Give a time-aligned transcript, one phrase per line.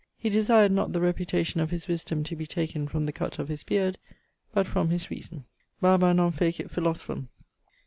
[0.17, 3.49] ']He desired not the reputation of his wisdome to be taken from the cutt of
[3.49, 3.99] his beard,
[4.51, 5.45] but from his reason
[5.79, 7.27] Barba non facit philosophum.